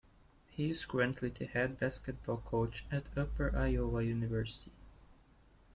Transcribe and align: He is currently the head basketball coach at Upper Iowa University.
He 0.49 0.71
is 0.71 0.87
currently 0.87 1.29
the 1.29 1.45
head 1.45 1.79
basketball 1.79 2.37
coach 2.37 2.87
at 2.91 3.15
Upper 3.15 3.55
Iowa 3.55 4.01
University. 4.01 4.71